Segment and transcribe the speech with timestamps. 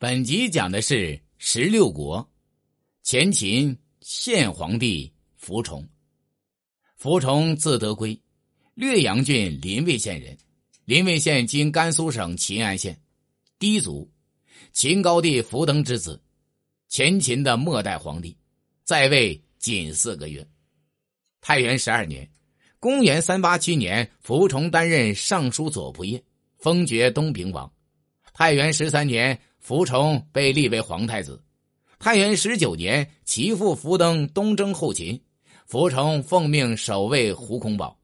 [0.00, 2.26] 本集讲的是十六国，
[3.02, 5.86] 前秦献皇帝福崇。
[6.96, 8.18] 福崇字德归，
[8.72, 10.34] 略阳郡临渭县人。
[10.86, 12.98] 临渭县今甘肃省秦安县，
[13.58, 14.10] 氐族，
[14.72, 16.18] 秦高帝福登之子，
[16.88, 18.34] 前秦的末代皇帝，
[18.84, 20.48] 在位仅四个月。
[21.42, 22.26] 太元十二年，
[22.78, 26.24] 公元三八七年，福崇担任尚书左仆射，
[26.56, 27.70] 封爵东平王。
[28.32, 29.38] 太元十三年。
[29.60, 31.40] 福崇被立为皇太子。
[31.98, 35.22] 太元十九年，其父福登东征后秦，
[35.66, 37.96] 福崇奉命守卫胡空堡。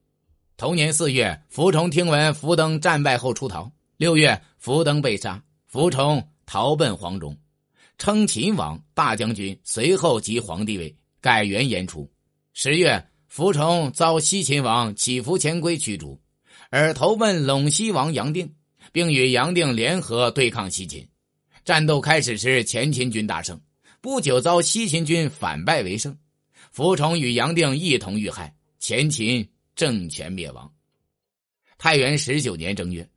[0.58, 3.72] 同年四月，福崇听闻福登战败后出逃。
[3.96, 7.36] 六月，福登被杀，福崇逃奔黄忠，
[7.96, 12.08] 称秦王大将军，随后即皇帝位，改元延初。
[12.52, 16.20] 十月，福崇遭西秦王乞伏前规驱逐，
[16.68, 18.54] 而投奔陇西王杨定，
[18.92, 21.08] 并与杨定联合对抗西秦。
[21.66, 23.60] 战斗开始时，前秦军大胜，
[24.00, 26.16] 不久遭西秦军反败为胜，
[26.70, 30.72] 福崇与杨定一同遇害，前秦政权灭亡。
[31.76, 33.10] 太元十九年正月，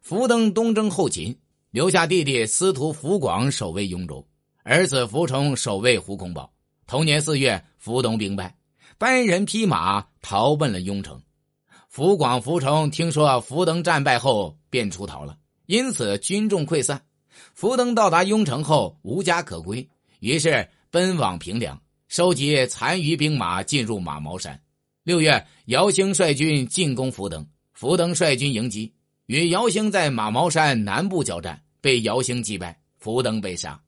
[0.00, 1.38] 福登东征后秦，
[1.70, 4.26] 留下弟弟司徒福广守卫雍州，
[4.64, 6.52] 儿子福崇守卫胡孔堡。
[6.88, 8.56] 同年四月，福东兵败，
[8.98, 11.22] 单人匹马逃奔了雍城。
[11.88, 17.00] 福广、福崇听说福登战败后，便出逃了，因此军众溃散。
[17.54, 19.88] 福登到达雍城后无家可归，
[20.20, 24.60] 于是奔往平凉，收集残余兵马进入马毛山。
[25.02, 28.92] 六月，姚兴率军进攻福登，福登率军迎击，
[29.26, 33.80] 与姚兴在马毛山南部交战，被姚兴击败，福登被杀。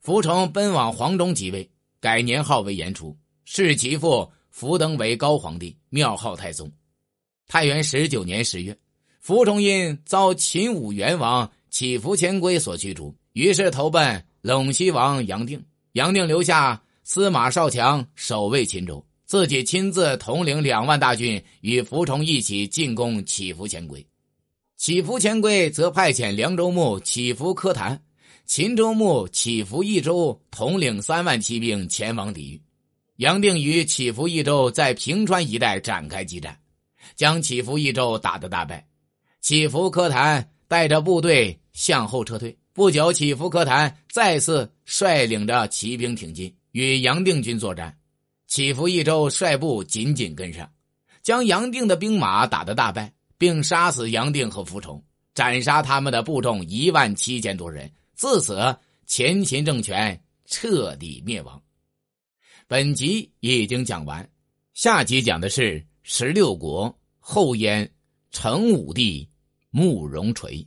[0.00, 6.70] 福崇奔往黄忠即位，改年号为延初，谥其父福登为高皇帝，庙号太宗。
[7.46, 8.76] 太元十九年十月，
[9.20, 11.50] 福崇因遭秦武元王。
[11.78, 15.62] 乞伏前规所驱逐，于是投奔陇西王杨定。
[15.92, 24.02] 杨定留下司马少强守卫秦州，自己亲自统领两万大军与福崇一起进攻乞伏前规。
[24.78, 28.02] 乞伏前规则派遣凉州牧乞伏柯谭、
[28.46, 32.62] 秦州牧乞伏益州统领三万骑兵前往抵御。
[33.16, 36.58] 杨定与乞伏益州在平川一带展开激战，
[37.16, 38.88] 将乞伏益州打得大败。
[39.42, 41.60] 乞伏柯谭带着部队。
[41.76, 47.94] 向后撤退，不久，乞伏可谈再次率领着骑兵挺进，与杨定军作战。
[48.46, 50.72] 乞伏益州率部紧紧跟上，
[51.22, 55.04] 将杨定的兵马打得大败，并杀死杨定和福崇，
[55.34, 57.92] 斩杀他们的部众一万七千多人。
[58.14, 58.74] 自此，
[59.06, 61.62] 前秦政权彻底灭亡。
[62.66, 64.26] 本集已经讲完，
[64.72, 67.92] 下集讲的是十六国后燕
[68.30, 69.28] 成武帝
[69.76, 70.66] 慕容垂。